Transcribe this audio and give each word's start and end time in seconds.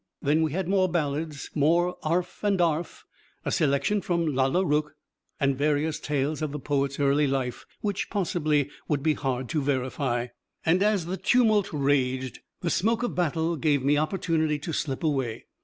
Then 0.19 0.41
we 0.41 0.51
had 0.53 0.67
more 0.67 0.89
ballads, 0.89 1.51
more 1.53 1.95
'arf 2.01 2.43
and 2.43 2.59
'arf, 2.59 3.05
a 3.45 3.51
selection 3.51 4.01
from 4.01 4.25
"Lalla 4.25 4.65
Rookh," 4.65 4.95
and 5.39 5.55
various 5.55 5.99
tales 5.99 6.41
of 6.41 6.51
the 6.51 6.57
poet's 6.59 6.99
early 6.99 7.27
life, 7.27 7.67
which 7.81 8.09
possibly 8.09 8.71
would 8.87 9.03
be 9.03 9.13
hard 9.13 9.47
to 9.49 9.61
verify. 9.61 10.29
And 10.65 10.81
as 10.81 11.05
the 11.05 11.17
tumult 11.17 11.69
raged, 11.71 12.39
the 12.61 12.71
smoke 12.71 13.03
of 13.03 13.13
battle 13.13 13.55
gave 13.57 13.83
me 13.83 13.95
opportunity 13.95 14.57
to 14.57 14.73
slip 14.73 15.03
away. 15.03 15.45